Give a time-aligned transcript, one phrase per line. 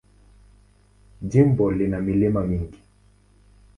[1.29, 2.79] Jimbo lina milima mingi.